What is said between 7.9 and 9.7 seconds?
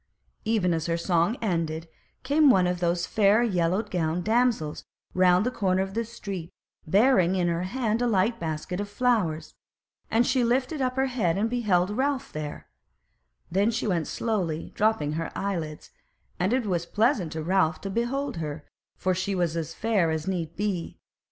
a light basket full of flowers: